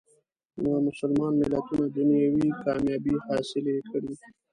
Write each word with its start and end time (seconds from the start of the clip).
نامسلمان 0.63 1.33
ملتونه 1.41 1.85
دنیوي 1.97 2.47
کامیابۍ 2.63 3.15
حاصلې 3.25 3.75
کړي. 3.89 4.13